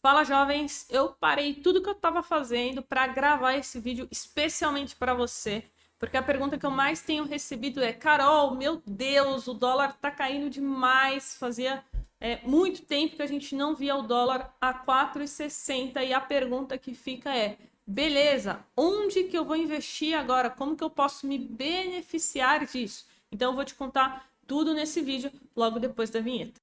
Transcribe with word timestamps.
Fala 0.00 0.22
jovens, 0.22 0.86
eu 0.88 1.08
parei 1.08 1.54
tudo 1.54 1.82
que 1.82 1.88
eu 1.88 1.92
estava 1.92 2.22
fazendo 2.22 2.80
para 2.82 3.08
gravar 3.08 3.54
esse 3.56 3.80
vídeo 3.80 4.06
especialmente 4.12 4.94
para 4.94 5.12
você, 5.12 5.64
porque 5.98 6.16
a 6.16 6.22
pergunta 6.22 6.56
que 6.56 6.64
eu 6.64 6.70
mais 6.70 7.02
tenho 7.02 7.24
recebido 7.24 7.82
é: 7.82 7.92
Carol, 7.92 8.54
meu 8.54 8.80
Deus, 8.86 9.48
o 9.48 9.54
dólar 9.54 9.98
tá 10.00 10.08
caindo 10.08 10.48
demais. 10.48 11.34
Fazia 11.34 11.84
é, 12.20 12.38
muito 12.44 12.82
tempo 12.82 13.16
que 13.16 13.22
a 13.22 13.26
gente 13.26 13.56
não 13.56 13.74
via 13.74 13.96
o 13.96 14.02
dólar 14.02 14.54
a 14.60 14.72
4,60 14.72 16.06
e 16.06 16.14
a 16.14 16.20
pergunta 16.20 16.78
que 16.78 16.94
fica 16.94 17.36
é: 17.36 17.58
beleza, 17.84 18.64
onde 18.76 19.24
que 19.24 19.36
eu 19.36 19.44
vou 19.44 19.56
investir 19.56 20.16
agora? 20.16 20.48
Como 20.48 20.76
que 20.76 20.84
eu 20.84 20.90
posso 20.90 21.26
me 21.26 21.38
beneficiar 21.38 22.64
disso? 22.64 23.04
Então 23.32 23.50
eu 23.50 23.56
vou 23.56 23.64
te 23.64 23.74
contar 23.74 24.30
tudo 24.46 24.72
nesse 24.72 25.02
vídeo 25.02 25.32
logo 25.56 25.80
depois 25.80 26.08
da 26.08 26.20
vinheta. 26.20 26.60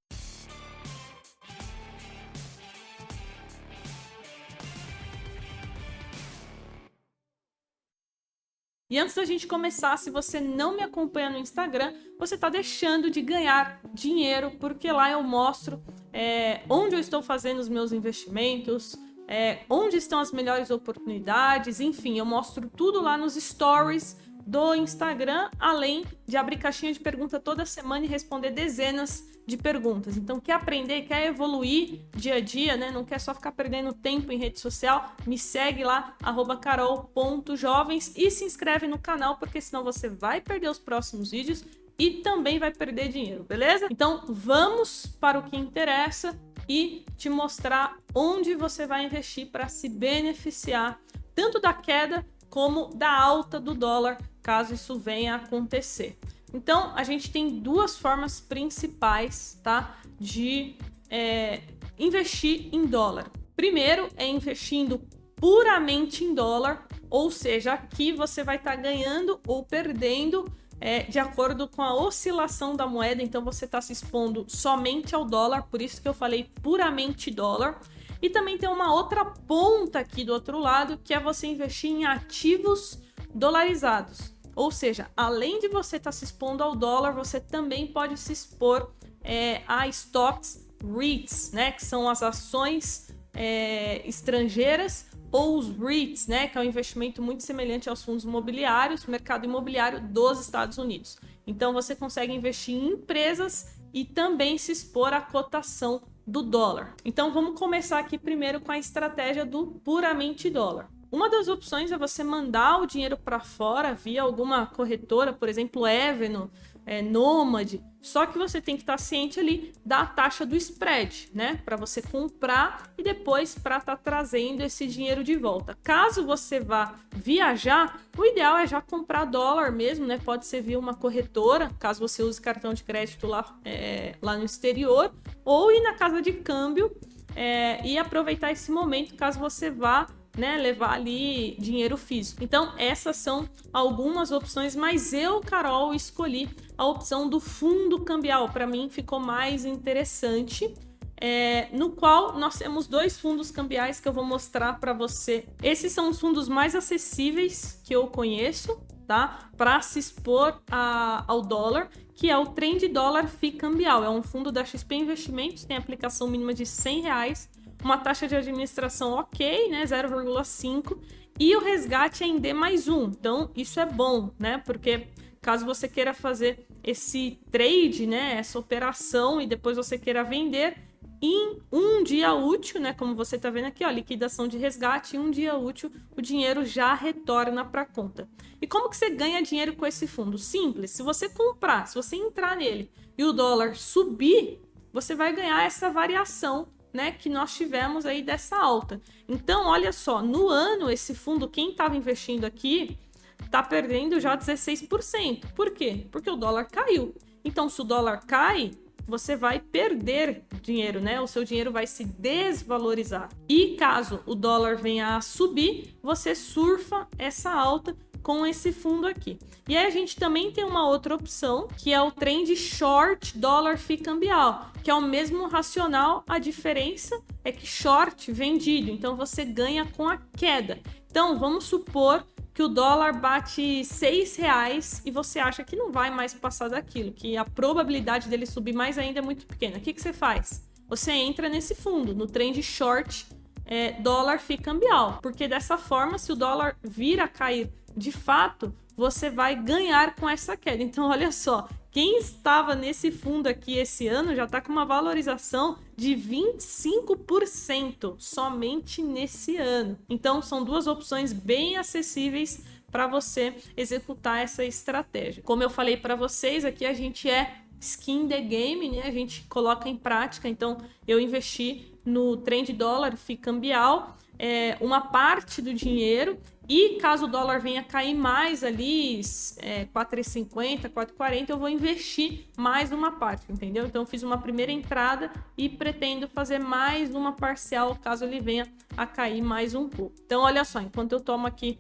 E 8.88 9.00
antes 9.00 9.16
da 9.16 9.26
gente 9.26 9.48
começar, 9.48 9.98
se 9.98 10.12
você 10.12 10.40
não 10.40 10.76
me 10.76 10.84
acompanha 10.84 11.32
no 11.32 11.40
Instagram, 11.40 11.92
você 12.20 12.36
está 12.36 12.50
deixando 12.50 13.10
de 13.10 13.20
ganhar 13.20 13.82
dinheiro, 13.92 14.52
porque 14.60 14.92
lá 14.92 15.10
eu 15.10 15.24
mostro 15.24 15.84
é, 16.14 16.62
onde 16.70 16.96
eu 16.96 17.00
estou 17.00 17.24
fazendo 17.24 17.58
os 17.58 17.68
meus 17.68 17.92
investimentos, 17.92 18.96
é, 19.28 19.62
onde 19.68 19.98
estão 19.98 20.20
as 20.20 20.32
melhores 20.32 20.70
oportunidades, 20.70 21.80
enfim, 21.80 22.20
eu 22.20 22.26
mostro 22.26 22.70
tudo 22.70 23.02
lá 23.02 23.18
nos 23.18 23.34
stories 23.34 24.18
do 24.46 24.76
Instagram, 24.76 25.50
além 25.60 26.06
de 26.28 26.38
abrir 26.38 26.58
caixinha 26.58 26.94
de 26.94 27.00
pergunta 27.00 27.40
toda 27.40 27.66
semana 27.66 28.06
e 28.06 28.08
responder 28.08 28.52
dezenas 28.52 29.28
de 29.48 29.58
perguntas. 29.58 30.18
Então, 30.18 30.40
quer 30.40 30.54
aprender, 30.54 31.04
quer 31.04 31.28
evoluir 31.28 32.02
dia 32.16 32.36
a 32.36 32.40
dia, 32.40 32.76
né? 32.76 32.92
Não 32.92 33.04
quer 33.04 33.20
só 33.20 33.34
ficar 33.34 33.52
perdendo 33.52 33.94
tempo 33.94 34.32
em 34.32 34.38
rede 34.38 34.60
social? 34.60 35.16
Me 35.26 35.38
segue 35.38 35.84
lá, 35.84 36.16
carol.jovens 36.62 38.14
e 38.16 38.30
se 38.32 38.44
inscreve 38.44 38.88
no 38.88 38.98
canal, 38.98 39.38
porque 39.38 39.62
senão 39.62 39.84
você 39.84 40.10
vai 40.10 40.42
perder 40.42 40.70
os 40.70 40.80
próximos 40.80 41.32
vídeos 41.32 41.64
e 41.98 42.22
também 42.22 42.60
vai 42.60 42.72
perder 42.72 43.10
dinheiro, 43.10 43.44
beleza? 43.44 43.88
Então, 43.90 44.24
vamos 44.28 45.06
para 45.20 45.40
o 45.40 45.44
que 45.44 45.56
interessa 45.56 46.38
e 46.68 47.06
te 47.16 47.30
mostrar 47.30 47.98
onde 48.14 48.56
você 48.56 48.86
vai 48.86 49.06
investir 49.06 49.48
para 49.48 49.68
se 49.68 49.88
beneficiar 49.88 51.00
tanto 51.34 51.60
da 51.60 51.74
queda 51.74 52.26
como 52.50 52.88
da 52.96 53.12
alta 53.12 53.60
do 53.60 53.74
dólar, 53.74 54.18
caso 54.46 54.76
isso 54.76 55.00
venha 55.00 55.34
a 55.34 55.38
acontecer. 55.38 56.20
Então, 56.54 56.94
a 56.96 57.04
gente 57.04 57.32
tem 57.32 57.60
duas 57.60 57.98
formas 57.98 58.40
principais, 58.40 59.60
tá? 59.64 59.98
De 60.20 60.76
é, 61.10 61.64
investir 61.98 62.70
em 62.72 62.86
dólar. 62.86 63.32
Primeiro 63.56 64.08
é 64.16 64.28
investindo 64.28 65.02
puramente 65.36 66.24
em 66.24 66.36
dólar, 66.36 66.88
ou 67.10 67.32
seja, 67.32 67.74
aqui 67.74 68.12
você 68.12 68.44
vai 68.44 68.58
estar 68.58 68.76
tá 68.76 68.82
ganhando 68.82 69.40
ou 69.48 69.64
perdendo 69.64 70.46
é, 70.80 71.00
de 71.04 71.18
acordo 71.18 71.68
com 71.68 71.82
a 71.82 71.96
oscilação 71.96 72.76
da 72.76 72.86
moeda. 72.86 73.24
Então, 73.24 73.44
você 73.44 73.66
está 73.66 73.82
se 73.82 73.94
expondo 73.94 74.46
somente 74.48 75.16
ao 75.16 75.26
dólar, 75.26 75.64
por 75.64 75.82
isso 75.82 76.00
que 76.00 76.08
eu 76.08 76.14
falei 76.14 76.52
puramente 76.62 77.32
dólar. 77.32 77.80
E 78.22 78.30
também 78.30 78.60
tem 78.60 78.70
uma 78.70 78.94
outra 78.94 79.26
ponta 79.26 80.00
aqui 80.00 80.24
do 80.24 80.34
outro 80.34 80.60
lado, 80.60 81.00
que 81.04 81.16
é 81.16 81.20
você 81.20 81.48
investir 81.48 81.90
em 81.90 82.06
ativos 82.06 83.00
dolarizados. 83.34 84.35
Ou 84.56 84.72
seja, 84.72 85.12
além 85.16 85.60
de 85.60 85.68
você 85.68 85.98
estar 85.98 86.10
tá 86.10 86.12
se 86.12 86.24
expondo 86.24 86.64
ao 86.64 86.76
dólar, 86.76 87.12
você 87.12 87.40
também 87.40 87.88
pode 87.88 88.18
se 88.18 88.32
expor 88.32 88.94
é, 89.24 89.62
a 89.68 89.88
stocks 89.88 90.66
REITs, 90.84 91.52
né? 91.52 91.72
Que 91.72 91.84
são 91.84 92.08
as 92.08 92.24
ações 92.24 93.14
é, 93.34 94.08
estrangeiras 94.08 95.08
ou 95.32 95.58
os 95.58 95.70
REITs, 95.70 96.28
né? 96.28 96.48
Que 96.48 96.58
é 96.58 96.62
um 96.62 96.64
investimento 96.64 97.22
muito 97.22 97.44
semelhante 97.44 97.90
aos 97.90 98.04
fundos 98.04 98.24
imobiliários, 98.24 99.06
mercado 99.06 99.46
imobiliário 99.46 100.00
dos 100.02 100.40
Estados 100.40 100.78
Unidos. 100.78 101.18
Então 101.46 101.74
você 101.74 101.96
consegue 101.96 102.34
investir 102.34 102.76
em 102.76 102.94
empresas 102.94 103.76
e 103.94 104.06
também 104.06 104.58
se 104.58 104.72
expor 104.72 105.14
à 105.14 105.22
cotação 105.22 106.04
do 106.26 106.42
dólar. 106.42 106.96
Então 107.04 107.32
vamos 107.32 107.60
começar 107.60 108.00
aqui 108.00 108.18
primeiro 108.18 108.60
com 108.60 108.72
a 108.72 108.80
estratégia 108.80 109.46
do 109.46 109.68
puramente 109.84 110.50
dólar. 110.50 110.90
Uma 111.12 111.30
das 111.30 111.48
opções 111.48 111.92
é 111.92 111.98
você 111.98 112.24
mandar 112.24 112.82
o 112.82 112.86
dinheiro 112.86 113.18
para 113.18 113.40
fora 113.40 113.94
via 113.94 114.22
alguma 114.22 114.66
corretora, 114.66 115.32
por 115.32 115.48
exemplo, 115.48 115.88
Eveno, 115.88 116.52
é, 116.86 117.02
Nômade. 117.02 117.84
Só 118.02 118.26
que 118.26 118.38
você 118.38 118.62
tem 118.62 118.76
que 118.76 118.84
estar 118.84 119.00
ciente 119.00 119.40
ali 119.40 119.74
da 119.84 120.06
taxa 120.06 120.46
do 120.46 120.56
spread, 120.56 121.30
né? 121.34 121.60
Para 121.66 121.76
você 121.76 122.02
comprar 122.02 122.94
e 122.98 123.02
depois 123.02 123.56
para 123.56 123.78
estar 123.78 123.96
tá 123.96 124.02
trazendo 124.02 124.62
esse 124.62 124.86
dinheiro 124.86 125.24
de 125.24 125.36
volta. 125.36 125.76
Caso 125.82 126.24
você 126.26 126.60
vá 126.60 126.94
viajar, 127.16 128.00
o 128.16 128.24
ideal 128.24 128.58
é 128.58 128.68
já 128.68 128.80
comprar 128.80 129.26
dólar 129.26 129.72
mesmo, 129.72 130.06
né? 130.06 130.20
Pode 130.24 130.46
ser 130.46 130.62
via 130.62 130.78
uma 130.78 130.94
corretora, 130.94 131.72
caso 131.80 132.00
você 132.00 132.22
use 132.22 132.40
cartão 132.40 132.74
de 132.74 132.84
crédito 132.84 133.26
lá, 133.26 133.58
é, 133.66 134.16
lá 134.22 134.38
no 134.38 134.46
exterior, 134.46 135.12
ou 135.44 135.72
ir 135.72 135.82
na 135.82 135.94
casa 135.94 136.22
de 136.22 136.32
câmbio 136.34 136.96
é, 137.36 137.86
e 137.86 137.98
aproveitar 137.98 138.52
esse 138.52 138.72
momento 138.72 139.16
caso 139.16 139.40
você 139.40 139.72
vá 139.72 140.08
né, 140.38 140.58
levar 140.58 140.94
ali 140.94 141.56
dinheiro 141.60 141.98
físico. 141.98 142.44
Então, 142.44 142.74
essas 142.78 143.18
são 143.18 143.48
algumas 143.72 144.32
opções, 144.32 144.76
mas 144.76 145.14
eu, 145.14 145.42
Carol, 145.42 145.94
escolhi 145.94 146.50
a 146.78 146.86
opção 146.86 147.30
do 147.30 147.40
fundo 147.40 148.00
cambial. 148.02 148.50
Para 148.50 148.68
mim, 148.68 148.90
ficou 148.90 149.20
mais 149.20 149.66
interessante. 149.66 150.74
É, 151.20 151.70
no 151.72 151.92
qual 151.92 152.38
nós 152.38 152.58
temos 152.58 152.88
dois 152.88 153.18
fundos 153.18 153.50
cambiais 153.50 154.02
que 154.02 154.08
eu 154.08 154.12
vou 154.12 154.26
mostrar 154.26 154.80
para 154.80 154.92
você. 154.92 155.46
Esses 155.64 155.94
são 155.94 156.10
os 156.10 156.20
fundos 156.20 156.50
mais 156.50 156.76
acessíveis 156.76 157.82
que 157.86 157.96
eu 157.96 158.08
conheço, 158.08 158.78
tá? 159.08 159.50
Para 159.56 159.80
se 159.82 159.98
expor 159.98 160.62
a, 160.70 161.24
ao 161.26 161.42
dólar, 161.42 161.90
que 162.14 162.30
é 162.30 162.38
o 162.38 162.48
Trend 162.48 162.86
Dólar 162.90 163.28
FI 163.30 163.54
Cambial. 163.54 164.04
É 164.04 164.10
um 164.10 164.22
fundo 164.22 164.52
da 164.52 164.66
XP 164.66 164.96
Investimentos, 164.96 165.64
tem 165.64 165.78
aplicação 165.78 166.28
mínima 166.28 166.54
de 166.54 166.66
100 166.66 167.02
reais 167.02 167.50
uma 167.86 168.00
taxa 168.00 168.28
de 168.28 168.36
administração 168.36 169.14
ok, 169.14 169.70
né, 169.70 169.86
0,5, 169.86 170.98
e 171.40 171.56
o 171.56 171.60
resgate 171.60 172.24
é 172.24 172.28
em 172.28 172.40
D 172.40 172.52
mais 172.52 172.88
um. 172.88 173.04
Então, 173.04 173.52
isso 173.56 173.80
é 173.80 173.86
bom, 173.86 174.32
né? 174.40 174.58
Porque 174.66 175.08
caso 175.40 175.68
você 175.68 175.88
queira 175.88 176.12
fazer 176.12 176.66
esse 176.84 177.40
trade, 177.52 178.08
né, 178.08 178.38
essa 178.40 178.58
operação 178.58 179.40
e 179.40 179.46
depois 179.46 179.78
você 179.78 180.00
queira 180.00 180.24
vender 180.24 180.76
em 181.22 181.60
um 181.72 182.04
dia 182.04 182.34
útil, 182.34 182.82
né, 182.82 182.92
como 182.92 183.14
você 183.14 183.36
está 183.36 183.52
vendo 183.52 183.66
aqui, 183.66 183.86
ó, 183.86 183.90
liquidação 183.92 184.48
de 184.48 184.58
resgate, 184.58 185.16
em 185.16 185.20
um 185.20 185.30
dia 185.30 185.56
útil 185.56 185.92
o 186.18 186.22
dinheiro 186.24 186.66
já 186.66 186.96
retorna 186.96 187.64
para 187.64 187.84
a 187.84 187.86
conta. 187.86 188.28
E 188.60 188.66
como 188.66 188.90
que 188.90 188.98
você 188.98 189.12
ganha 189.12 189.44
dinheiro 189.44 189.76
com 189.76 189.86
esse 189.86 190.08
fundo? 190.08 190.40
Simples, 190.40 190.90
se 190.90 191.04
você 191.04 191.30
comprar, 191.30 191.88
se 191.88 191.94
você 191.94 192.16
entrar 192.16 192.58
nele 192.58 192.90
e 193.16 193.24
o 193.24 193.32
dólar 193.32 193.76
subir, 193.76 194.60
você 194.92 195.14
vai 195.14 195.36
ganhar 195.36 195.64
essa 195.64 195.92
variação 195.92 196.74
né, 196.96 197.12
que 197.12 197.30
nós 197.30 197.54
tivemos 197.54 198.06
aí 198.06 198.24
dessa 198.24 198.58
alta. 198.58 199.02
Então, 199.28 199.68
olha 199.68 199.92
só, 199.92 200.22
no 200.22 200.48
ano 200.48 200.90
esse 200.90 201.14
fundo, 201.14 201.50
quem 201.50 201.72
estava 201.72 201.96
investindo 201.96 202.46
aqui, 202.46 202.98
está 203.44 203.62
perdendo 203.62 204.20
já 204.20 204.38
16%. 204.38 205.54
Por 205.54 205.72
quê? 205.72 206.08
Porque 206.10 206.30
o 206.30 206.38
dólar 206.38 206.66
caiu. 206.66 207.14
Então, 207.44 207.68
se 207.68 207.82
o 207.82 207.84
dólar 207.84 208.26
cai, 208.26 208.72
você 209.08 209.36
vai 209.36 209.60
perder 209.60 210.44
dinheiro, 210.62 211.00
né? 211.00 211.22
O 211.22 211.28
seu 211.28 211.44
dinheiro 211.44 211.72
vai 211.72 211.86
se 211.86 212.06
desvalorizar. 212.06 213.30
E 213.48 213.76
caso 213.76 214.22
o 214.26 214.34
dólar 214.34 214.78
venha 214.78 215.18
a 215.18 215.22
subir, 215.22 215.96
você 216.02 216.34
surfa 216.34 217.08
essa 217.18 217.52
alta 217.52 217.96
com 218.26 218.44
esse 218.44 218.74
fundo 218.74 219.06
aqui. 219.06 219.38
E 219.70 219.78
aí 219.78 219.86
a 219.86 219.90
gente 219.92 220.16
também 220.16 220.52
tem 220.52 220.64
uma 220.64 220.90
outra 220.90 221.14
opção, 221.14 221.68
que 221.78 221.94
é 221.94 222.02
o 222.02 222.10
trend 222.10 222.56
short 222.56 223.38
dólar 223.38 223.78
FI 223.78 223.98
cambial, 223.98 224.72
que 224.84 224.90
é 224.90 224.94
o 224.96 225.02
mesmo 225.02 225.48
racional, 225.48 226.24
a 226.28 226.40
diferença 226.40 227.22
é 227.44 227.52
que 227.52 227.68
short 227.68 228.32
vendido, 228.32 228.90
então 228.90 229.16
você 229.16 229.46
ganha 229.46 229.86
com 229.86 230.10
a 230.10 230.18
queda. 230.36 230.80
Então 231.08 231.38
vamos 231.38 231.66
supor 231.66 232.26
que 232.52 232.64
o 232.64 232.68
dólar 232.68 233.14
bate 233.14 233.86
seis 233.86 234.36
reais 234.36 235.04
e 235.06 235.12
você 235.12 235.38
acha 235.38 235.64
que 235.64 235.76
não 235.76 235.92
vai 235.92 236.10
mais 236.10 236.34
passar 236.34 236.68
daquilo, 236.68 237.12
que 237.12 237.38
a 237.38 237.46
probabilidade 237.46 238.28
dele 238.28 238.48
subir 238.48 238.74
mais 238.74 238.98
ainda 238.98 239.20
é 239.20 239.22
muito 239.22 239.46
pequena. 239.46 239.78
O 239.78 239.82
que, 239.82 239.94
que 239.94 240.02
você 240.02 240.12
faz? 240.12 240.68
Você 240.88 241.12
entra 241.12 241.48
nesse 241.48 241.76
fundo, 241.76 242.16
no 242.16 242.26
trend 242.26 242.60
short 242.64 243.28
é, 243.68 243.92
dólar 244.02 244.40
FI 244.40 244.58
cambial, 244.58 245.20
porque 245.22 245.48
dessa 245.48 245.78
forma, 245.78 246.18
se 246.18 246.32
o 246.32 246.36
dólar 246.36 246.76
vir 246.82 247.20
a 247.20 247.28
cair 247.28 247.72
de 247.96 248.12
fato, 248.12 248.74
você 248.96 249.30
vai 249.30 249.56
ganhar 249.56 250.16
com 250.16 250.30
essa 250.30 250.56
queda. 250.56 250.82
Então, 250.82 251.10
olha 251.10 251.32
só, 251.32 251.68
quem 251.92 252.18
estava 252.18 252.76
nesse 252.76 253.12
fundo 253.12 253.48
aqui 253.48 253.78
esse 253.78 254.08
ano 254.08 254.36
já 254.36 254.46
está 254.46 254.62
com 254.62 254.72
uma 254.72 254.86
valorização 254.86 255.78
de 255.96 256.16
25% 256.16 258.16
somente 258.18 259.02
nesse 259.02 259.58
ano. 259.58 259.98
Então, 260.10 260.42
são 260.42 260.64
duas 260.64 260.88
opções 260.88 261.32
bem 261.32 261.78
acessíveis 261.78 262.64
para 262.92 263.08
você 263.08 263.54
executar 263.76 264.42
essa 264.42 264.64
estratégia. 264.64 265.44
Como 265.44 265.62
eu 265.62 265.70
falei 265.70 265.98
para 265.98 266.16
vocês, 266.16 266.64
aqui 266.64 266.86
a 266.86 266.94
gente 266.94 267.30
é 267.30 267.65
skin 267.86 268.28
the 268.28 268.42
game, 268.42 268.90
né? 268.90 269.04
A 269.06 269.12
gente 269.12 269.46
coloca 269.48 269.88
em 269.88 269.96
prática. 269.96 270.50
Então, 270.50 270.78
eu 271.08 271.20
investi 271.20 271.94
no 272.06 272.38
trend 272.38 272.72
dólar 272.74 273.16
FI 273.16 273.38
cambial 273.38 274.16
é, 274.38 274.78
uma 274.82 275.02
parte 275.02 275.62
do 275.62 275.74
dinheiro 275.74 276.38
e 276.68 276.98
caso 276.98 277.26
o 277.26 277.28
dólar 277.28 277.60
venha 277.60 277.84
cair 277.84 278.16
mais 278.16 278.64
ali, 278.64 279.22
é, 279.58 279.86
4,50, 279.86 280.90
4,40, 280.90 281.50
eu 281.50 281.58
vou 281.58 281.70
investir 281.70 282.48
mais 282.58 282.92
uma 282.92 283.12
parte, 283.12 283.46
entendeu? 283.52 283.86
Então 283.86 284.06
fiz 284.06 284.24
uma 284.24 284.38
primeira 284.38 284.72
entrada 284.72 285.32
e 285.58 285.70
pretendo 285.70 286.28
fazer 286.28 286.60
mais 286.60 287.14
uma 287.14 287.34
parcial 287.34 287.96
caso 288.02 288.26
ele 288.26 288.40
venha 288.40 288.68
a 288.98 289.06
cair 289.06 289.42
mais 289.42 289.76
um 289.76 289.88
pouco. 289.88 290.16
Então 290.26 290.42
olha 290.42 290.66
só, 290.66 290.82
enquanto 290.82 291.12
eu 291.12 291.20
tomo 291.20 291.46
aqui 291.46 291.78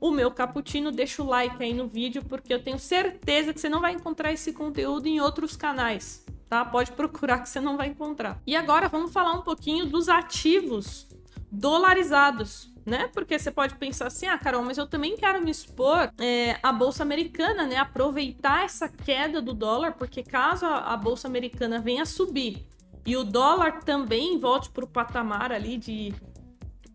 o 0.00 0.10
meu 0.10 0.30
cappuccino, 0.30 0.92
deixa 0.92 1.22
o 1.22 1.26
like 1.26 1.62
aí 1.62 1.72
no 1.72 1.86
vídeo, 1.86 2.24
porque 2.24 2.52
eu 2.52 2.62
tenho 2.62 2.78
certeza 2.78 3.52
que 3.52 3.60
você 3.60 3.68
não 3.68 3.80
vai 3.80 3.92
encontrar 3.92 4.32
esse 4.32 4.52
conteúdo 4.52 5.06
em 5.06 5.20
outros 5.20 5.56
canais, 5.56 6.24
tá? 6.48 6.64
Pode 6.64 6.92
procurar 6.92 7.40
que 7.40 7.48
você 7.48 7.60
não 7.60 7.76
vai 7.76 7.88
encontrar. 7.88 8.40
E 8.46 8.54
agora 8.54 8.88
vamos 8.88 9.12
falar 9.12 9.32
um 9.32 9.42
pouquinho 9.42 9.86
dos 9.86 10.08
ativos 10.08 11.08
dolarizados, 11.50 12.70
né? 12.84 13.08
Porque 13.12 13.38
você 13.38 13.50
pode 13.50 13.74
pensar 13.76 14.06
assim, 14.06 14.26
ah, 14.26 14.38
Carol, 14.38 14.62
mas 14.62 14.78
eu 14.78 14.86
também 14.86 15.16
quero 15.16 15.42
me 15.42 15.50
expor 15.50 16.10
é, 16.18 16.58
à 16.62 16.72
Bolsa 16.72 17.02
Americana, 17.02 17.66
né? 17.66 17.76
Aproveitar 17.76 18.64
essa 18.64 18.88
queda 18.88 19.40
do 19.40 19.54
dólar, 19.54 19.92
porque 19.92 20.22
caso 20.22 20.66
a, 20.66 20.92
a 20.92 20.96
Bolsa 20.96 21.26
Americana 21.26 21.80
venha 21.80 22.04
subir 22.04 22.66
e 23.06 23.16
o 23.16 23.22
dólar 23.22 23.84
também 23.84 24.38
volte 24.38 24.68
para 24.70 24.84
o 24.84 24.88
patamar 24.88 25.52
ali 25.52 25.78
de 25.78 26.12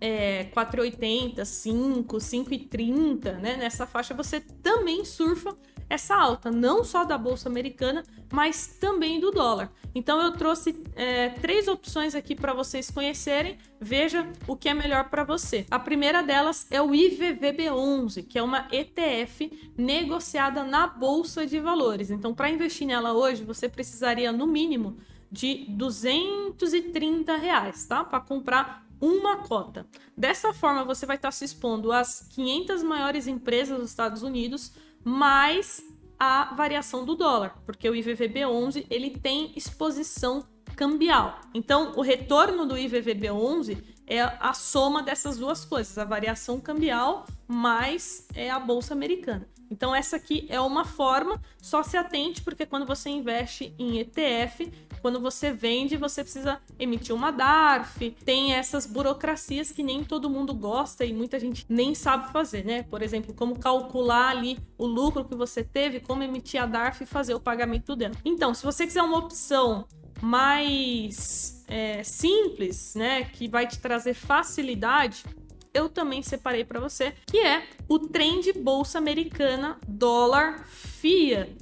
é, 0.01 0.45
4,80, 0.45 1.45
5, 1.45 2.17
5,30, 2.17 3.37
né? 3.37 3.55
Nessa 3.55 3.85
faixa 3.85 4.15
você 4.15 4.39
também 4.41 5.05
surfa 5.05 5.55
essa 5.87 6.15
alta, 6.15 6.49
não 6.49 6.83
só 6.83 7.03
da 7.03 7.17
Bolsa 7.17 7.49
Americana, 7.49 8.03
mas 8.31 8.77
também 8.79 9.19
do 9.19 9.29
dólar. 9.29 9.71
Então 9.93 10.21
eu 10.21 10.31
trouxe 10.31 10.83
é, 10.95 11.29
três 11.29 11.67
opções 11.67 12.15
aqui 12.15 12.33
para 12.33 12.53
vocês 12.53 12.89
conhecerem. 12.89 13.57
Veja 13.79 14.25
o 14.47 14.55
que 14.55 14.69
é 14.69 14.73
melhor 14.73 15.09
para 15.09 15.23
você. 15.25 15.65
A 15.69 15.77
primeira 15.77 16.23
delas 16.23 16.65
é 16.71 16.81
o 16.81 16.91
IVVB11, 16.91 18.25
que 18.25 18.39
é 18.39 18.43
uma 18.43 18.67
ETF 18.71 19.51
negociada 19.77 20.63
na 20.63 20.87
Bolsa 20.87 21.45
de 21.45 21.59
Valores. 21.59 22.09
Então, 22.09 22.33
para 22.33 22.49
investir 22.49 22.87
nela 22.87 23.13
hoje, 23.13 23.43
você 23.43 23.67
precisaria, 23.67 24.31
no 24.31 24.47
mínimo, 24.47 24.97
de 25.29 25.65
230 25.69 27.35
reais, 27.35 27.85
tá? 27.85 28.03
Para 28.03 28.21
comprar 28.21 28.85
uma 29.01 29.37
cota. 29.37 29.87
Dessa 30.15 30.53
forma, 30.53 30.85
você 30.85 31.05
vai 31.05 31.15
estar 31.15 31.31
se 31.31 31.43
expondo 31.43 31.91
às 31.91 32.27
500 32.29 32.83
maiores 32.83 33.27
empresas 33.27 33.79
dos 33.79 33.89
Estados 33.89 34.21
Unidos, 34.21 34.73
mais 35.03 35.83
a 36.19 36.53
variação 36.53 37.03
do 37.03 37.15
dólar, 37.15 37.57
porque 37.65 37.89
o 37.89 37.93
IVVB11 37.93 38.85
ele 38.91 39.09
tem 39.09 39.51
exposição 39.55 40.47
cambial. 40.75 41.41
Então, 41.53 41.93
o 41.95 42.01
retorno 42.01 42.65
do 42.65 42.75
IVVB11 42.75 43.83
é 44.05 44.21
a 44.21 44.53
soma 44.53 45.01
dessas 45.01 45.37
duas 45.37 45.65
coisas, 45.65 45.97
a 45.97 46.05
variação 46.05 46.59
cambial 46.59 47.25
mais 47.47 48.27
é 48.35 48.51
a 48.51 48.59
bolsa 48.59 48.93
americana. 48.93 49.49
Então 49.71 49.95
essa 49.95 50.17
aqui 50.17 50.45
é 50.49 50.59
uma 50.59 50.83
forma, 50.83 51.41
só 51.61 51.81
se 51.81 51.95
atente 51.95 52.41
porque 52.41 52.65
quando 52.65 52.85
você 52.85 53.09
investe 53.09 53.73
em 53.79 53.99
ETF, 53.99 54.69
quando 55.01 55.19
você 55.19 55.51
vende, 55.51 55.97
você 55.97 56.21
precisa 56.21 56.61
emitir 56.77 57.15
uma 57.15 57.31
DARF, 57.31 58.11
tem 58.23 58.53
essas 58.53 58.85
burocracias 58.85 59.71
que 59.71 59.81
nem 59.81 60.03
todo 60.03 60.29
mundo 60.29 60.53
gosta 60.53 61.03
e 61.03 61.13
muita 61.13 61.39
gente 61.39 61.65
nem 61.67 61.95
sabe 61.95 62.31
fazer, 62.31 62.63
né? 62.63 62.83
Por 62.83 63.01
exemplo, 63.01 63.33
como 63.33 63.57
calcular 63.57 64.29
ali 64.29 64.59
o 64.77 64.85
lucro 64.85 65.25
que 65.25 65.35
você 65.35 65.63
teve, 65.63 66.01
como 66.01 66.21
emitir 66.21 66.61
a 66.61 66.65
DARF 66.65 67.03
e 67.03 67.07
fazer 67.07 67.33
o 67.33 67.39
pagamento 67.39 67.95
dela. 67.95 68.13
Então, 68.23 68.53
se 68.53 68.63
você 68.63 68.85
quiser 68.85 69.01
uma 69.01 69.17
opção 69.17 69.87
mais 70.21 71.65
é, 71.67 72.03
simples, 72.03 72.93
né, 72.93 73.23
que 73.23 73.47
vai 73.47 73.65
te 73.65 73.79
trazer 73.79 74.13
facilidade, 74.13 75.23
eu 75.73 75.89
também 75.89 76.21
separei 76.21 76.63
para 76.63 76.79
você, 76.79 77.13
que 77.25 77.37
é 77.37 77.67
o 77.87 77.99
trend 77.99 78.53
bolsa 78.53 78.97
americana 78.97 79.77
dólar 79.87 80.65
FIA. 80.67 81.55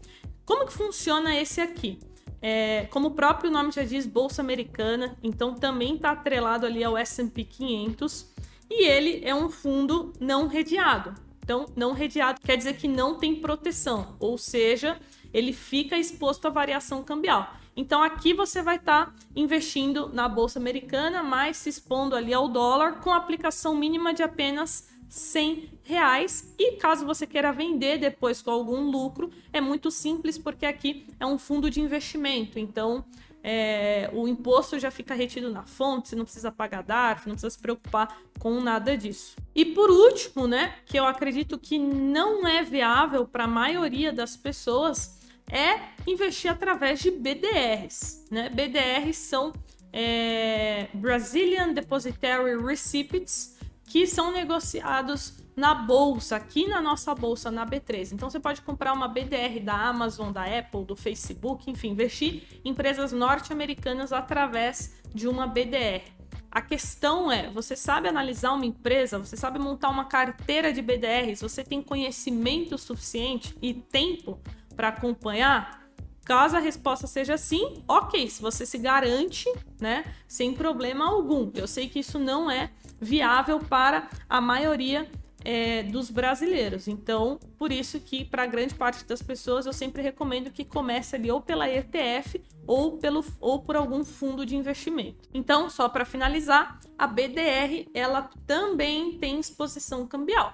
Como 0.45 0.65
que 0.65 0.73
funciona 0.73 1.35
esse 1.35 1.61
aqui? 1.61 1.99
É, 2.41 2.87
como 2.89 3.09
o 3.09 3.11
próprio 3.11 3.51
nome 3.51 3.71
já 3.71 3.83
diz, 3.83 4.05
bolsa 4.05 4.41
americana, 4.41 5.17
então 5.21 5.53
também 5.53 5.95
está 5.95 6.11
atrelado 6.11 6.65
ali 6.65 6.83
ao 6.83 6.97
S&P 6.97 7.43
500 7.43 8.33
e 8.69 8.85
ele 8.85 9.21
é 9.25 9.35
um 9.35 9.49
fundo 9.49 10.13
não 10.19 10.47
redeado. 10.47 11.13
Então, 11.43 11.65
não 11.75 11.93
redeado 11.93 12.39
quer 12.41 12.55
dizer 12.55 12.77
que 12.77 12.87
não 12.87 13.17
tem 13.17 13.35
proteção, 13.35 14.15
ou 14.19 14.37
seja, 14.37 14.99
ele 15.33 15.51
fica 15.51 15.97
exposto 15.97 16.47
à 16.47 16.49
variação 16.51 17.03
cambial. 17.03 17.58
Então 17.79 18.03
aqui 18.03 18.33
você 18.33 18.61
vai 18.61 18.75
estar 18.75 19.05
tá 19.05 19.13
investindo 19.33 20.09
na 20.09 20.27
bolsa 20.27 20.59
americana, 20.59 21.23
mas 21.23 21.55
se 21.55 21.69
expondo 21.69 22.13
ali 22.13 22.33
ao 22.33 22.49
dólar 22.49 22.99
com 22.99 23.09
aplicação 23.09 23.73
mínima 23.73 24.13
de 24.13 24.21
apenas 24.21 24.89
100 25.07 25.79
reais. 25.81 26.53
E 26.59 26.73
caso 26.73 27.05
você 27.05 27.25
queira 27.25 27.53
vender 27.53 27.97
depois 27.97 28.41
com 28.41 28.51
algum 28.51 28.91
lucro, 28.91 29.29
é 29.53 29.61
muito 29.61 29.89
simples 29.91 30.37
porque 30.37 30.65
aqui 30.65 31.07
é 31.21 31.25
um 31.25 31.37
fundo 31.37 31.69
de 31.69 31.79
investimento. 31.79 32.59
Então 32.59 33.05
é, 33.41 34.09
o 34.11 34.27
imposto 34.27 34.77
já 34.77 34.91
fica 34.91 35.13
retido 35.15 35.49
na 35.49 35.63
fonte, 35.63 36.09
você 36.09 36.17
não 36.17 36.25
precisa 36.25 36.51
pagar 36.51 36.83
DARF, 36.83 37.29
não 37.29 37.35
precisa 37.35 37.51
se 37.51 37.59
preocupar 37.59 38.13
com 38.39 38.59
nada 38.59 38.97
disso. 38.97 39.37
E 39.55 39.63
por 39.63 39.89
último, 39.89 40.47
né, 40.47 40.75
que 40.85 40.99
eu 40.99 41.05
acredito 41.05 41.57
que 41.57 41.79
não 41.79 42.45
é 42.45 42.61
viável 42.61 43.25
para 43.25 43.45
a 43.45 43.47
maioria 43.47 44.11
das 44.11 44.35
pessoas, 44.35 45.18
é 45.49 45.89
investir 46.07 46.51
através 46.51 46.99
de 46.99 47.11
BDRs. 47.11 48.25
Né? 48.29 48.49
BDRs 48.49 49.17
são 49.17 49.53
é, 49.91 50.87
Brazilian 50.93 51.73
Depositary 51.73 52.57
Receipts, 52.63 53.57
que 53.85 54.05
são 54.05 54.31
negociados 54.31 55.39
na 55.55 55.73
bolsa, 55.73 56.37
aqui 56.37 56.67
na 56.67 56.81
nossa 56.81 57.13
bolsa, 57.13 57.51
na 57.51 57.65
B3. 57.65 58.13
Então 58.13 58.29
você 58.29 58.39
pode 58.39 58.61
comprar 58.61 58.93
uma 58.93 59.07
BDR 59.07 59.59
da 59.61 59.73
Amazon, 59.73 60.31
da 60.31 60.43
Apple, 60.43 60.85
do 60.85 60.95
Facebook, 60.95 61.69
enfim, 61.69 61.89
investir 61.89 62.43
em 62.63 62.69
empresas 62.69 63.11
norte-americanas 63.11 64.13
através 64.13 64.95
de 65.13 65.27
uma 65.27 65.47
BDR. 65.47 66.03
A 66.51 66.61
questão 66.61 67.31
é, 67.31 67.49
você 67.49 67.75
sabe 67.75 68.07
analisar 68.07 68.53
uma 68.53 68.65
empresa, 68.65 69.19
você 69.19 69.35
sabe 69.35 69.59
montar 69.59 69.89
uma 69.89 70.05
carteira 70.05 70.71
de 70.71 70.81
BDRs, 70.81 71.41
você 71.41 71.63
tem 71.63 71.81
conhecimento 71.81 72.77
suficiente 72.77 73.55
e 73.61 73.73
tempo 73.73 74.39
para 74.79 74.87
acompanhar? 74.87 75.89
Caso 76.23 76.55
a 76.55 76.59
resposta 76.59 77.05
seja 77.05 77.37
sim, 77.37 77.83
ok, 77.85 78.29
se 78.29 78.41
você 78.41 78.65
se 78.65 78.77
garante, 78.77 79.43
né, 79.77 80.05
sem 80.25 80.53
problema 80.53 81.05
algum. 81.05 81.51
Eu 81.53 81.67
sei 81.67 81.89
que 81.89 81.99
isso 81.99 82.17
não 82.17 82.49
é 82.49 82.71
viável 82.97 83.59
para 83.59 84.07
a 84.29 84.39
maioria 84.39 85.11
é, 85.43 85.83
dos 85.83 86.09
brasileiros. 86.09 86.87
Então, 86.87 87.37
por 87.57 87.73
isso 87.73 87.99
que 87.99 88.23
para 88.23 88.45
grande 88.45 88.73
parte 88.73 89.03
das 89.03 89.21
pessoas 89.21 89.65
eu 89.65 89.73
sempre 89.73 90.01
recomendo 90.01 90.49
que 90.49 90.63
comece 90.63 91.13
ali 91.13 91.29
ou 91.29 91.41
pela 91.41 91.67
ETF 91.67 92.41
ou, 92.65 92.97
pelo, 92.97 93.25
ou 93.41 93.59
por 93.59 93.75
algum 93.75 94.05
fundo 94.05 94.45
de 94.45 94.55
investimento. 94.55 95.27
Então, 95.33 95.69
só 95.69 95.89
para 95.89 96.05
finalizar, 96.05 96.79
a 96.97 97.05
BDR 97.05 97.85
ela 97.93 98.29
também 98.47 99.17
tem 99.17 99.41
exposição 99.41 100.07
cambial. 100.07 100.53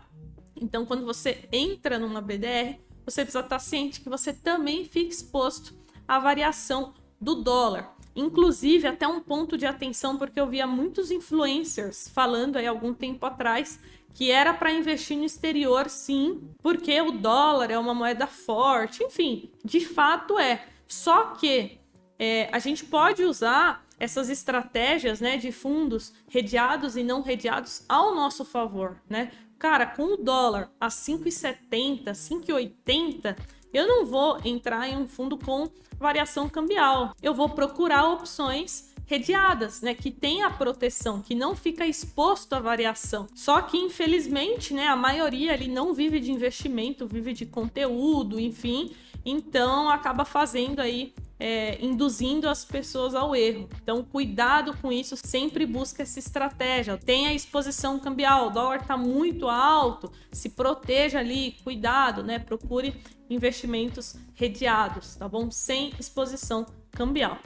Então, 0.59 0.83
quando 0.83 1.05
você 1.05 1.47
entra 1.51 1.99
numa 1.99 2.21
BDR, 2.21 2.79
você 3.05 3.21
precisa 3.21 3.41
estar 3.41 3.59
ciente 3.59 4.01
que 4.01 4.09
você 4.09 4.33
também 4.33 4.85
fica 4.85 5.09
exposto 5.09 5.73
à 6.07 6.19
variação 6.19 6.93
do 7.19 7.35
dólar. 7.35 7.95
Inclusive, 8.15 8.87
até 8.87 9.07
um 9.07 9.19
ponto 9.19 9.57
de 9.57 9.65
atenção, 9.65 10.17
porque 10.17 10.39
eu 10.39 10.47
via 10.47 10.65
muitos 10.65 11.11
influencers 11.11 12.07
falando 12.09 12.57
aí 12.57 12.65
algum 12.65 12.93
tempo 12.93 13.25
atrás 13.25 13.79
que 14.13 14.31
era 14.31 14.53
para 14.53 14.71
investir 14.71 15.17
no 15.17 15.25
exterior, 15.25 15.89
sim, 15.89 16.49
porque 16.63 16.99
o 17.01 17.11
dólar 17.11 17.69
é 17.69 17.77
uma 17.77 17.93
moeda 17.93 18.25
forte, 18.25 19.03
enfim, 19.03 19.51
de 19.63 19.81
fato 19.81 20.39
é. 20.39 20.65
Só 20.87 21.33
que 21.33 21.79
é, 22.17 22.47
a 22.53 22.59
gente 22.59 22.85
pode 22.85 23.23
usar 23.23 23.85
essas 23.99 24.29
estratégias 24.29 25.19
né, 25.19 25.35
de 25.35 25.51
fundos 25.51 26.13
redeados 26.29 26.95
e 26.95 27.03
não 27.03 27.21
redeados 27.21 27.83
ao 27.89 28.15
nosso 28.15 28.45
favor, 28.45 29.01
né? 29.09 29.31
Cara, 29.57 29.85
com 29.85 30.13
o 30.13 30.17
dólar 30.17 30.69
a 30.79 30.87
5,70, 30.87 32.11
5,80, 32.11 33.37
eu 33.73 33.87
não 33.87 34.05
vou 34.05 34.39
entrar 34.45 34.87
em 34.87 34.97
um 34.97 35.07
fundo 35.07 35.37
com 35.37 35.69
variação 35.97 36.47
cambial. 36.47 37.13
Eu 37.21 37.33
vou 37.33 37.49
procurar 37.49 38.09
opções 38.09 38.93
redeadas, 39.05 39.81
né, 39.81 39.93
que 39.93 40.09
tem 40.09 40.43
a 40.43 40.49
proteção, 40.49 41.21
que 41.21 41.35
não 41.35 41.55
fica 41.55 41.85
exposto 41.85 42.53
à 42.53 42.59
variação. 42.59 43.27
Só 43.35 43.61
que 43.61 43.77
infelizmente, 43.77 44.73
né, 44.73 44.87
a 44.87 44.95
maioria 44.95 45.53
ali 45.53 45.67
não 45.67 45.93
vive 45.93 46.19
de 46.19 46.31
investimento, 46.31 47.07
vive 47.07 47.33
de 47.33 47.45
conteúdo, 47.45 48.39
enfim, 48.39 48.95
então 49.23 49.89
acaba 49.89 50.25
fazendo 50.25 50.79
aí 50.79 51.13
é, 51.39 51.83
induzindo 51.83 52.47
as 52.49 52.63
pessoas 52.63 53.13
ao 53.13 53.35
erro. 53.35 53.69
Então, 53.81 54.03
cuidado 54.03 54.75
com 54.81 54.91
isso, 54.91 55.15
sempre 55.17 55.65
busca 55.65 56.03
essa 56.03 56.19
estratégia. 56.19 56.97
Tem 56.97 57.27
a 57.27 57.33
exposição 57.33 57.99
cambial, 57.99 58.47
o 58.47 58.49
dólar 58.49 58.81
está 58.81 58.95
muito 58.97 59.47
alto, 59.47 60.11
se 60.31 60.49
proteja 60.49 61.19
ali, 61.19 61.57
cuidado, 61.63 62.23
né? 62.23 62.39
Procure 62.39 62.95
investimentos 63.29 64.15
redeados, 64.33 65.15
tá 65.15 65.27
bom? 65.27 65.51
Sem 65.51 65.93
exposição 65.99 66.65
cambial. 66.91 67.39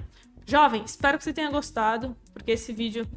Jovem, 0.46 0.84
espero 0.84 1.18
que 1.18 1.24
você 1.24 1.34
tenha 1.34 1.50
gostado, 1.50 2.16
porque 2.34 2.52
esse 2.52 2.74
vídeo 2.74 3.08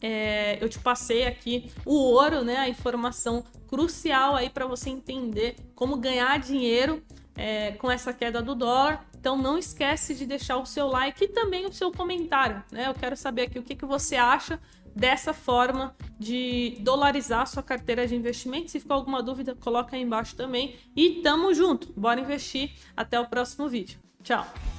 é, 0.00 0.62
eu 0.62 0.68
te 0.68 0.78
passei 0.78 1.26
aqui 1.26 1.70
o 1.84 1.94
ouro, 1.94 2.44
né? 2.44 2.56
A 2.56 2.68
informação 2.68 3.44
crucial 3.66 4.36
aí 4.36 4.48
para 4.48 4.66
você 4.66 4.90
entender 4.90 5.56
como 5.74 5.96
ganhar 5.96 6.38
dinheiro 6.38 7.02
é, 7.36 7.72
com 7.72 7.90
essa 7.90 8.12
queda 8.12 8.40
do 8.42 8.54
dólar. 8.54 9.07
Então 9.18 9.36
não 9.36 9.58
esquece 9.58 10.14
de 10.14 10.24
deixar 10.24 10.58
o 10.58 10.66
seu 10.66 10.86
like 10.86 11.24
e 11.24 11.28
também 11.28 11.66
o 11.66 11.72
seu 11.72 11.90
comentário, 11.90 12.62
né? 12.70 12.86
Eu 12.86 12.94
quero 12.94 13.16
saber 13.16 13.42
aqui 13.42 13.58
o 13.58 13.62
que, 13.62 13.74
que 13.74 13.84
você 13.84 14.16
acha 14.16 14.60
dessa 14.94 15.32
forma 15.32 15.94
de 16.18 16.78
dolarizar 16.80 17.46
sua 17.46 17.62
carteira 17.62 18.06
de 18.06 18.14
investimento. 18.14 18.70
Se 18.70 18.80
ficou 18.80 18.96
alguma 18.96 19.22
dúvida, 19.22 19.54
coloca 19.54 19.96
aí 19.96 20.02
embaixo 20.02 20.36
também. 20.36 20.76
E 20.94 21.20
tamo 21.22 21.52
junto, 21.52 21.92
bora 21.96 22.20
investir. 22.20 22.72
Até 22.96 23.18
o 23.18 23.26
próximo 23.26 23.68
vídeo. 23.68 24.00
Tchau! 24.22 24.77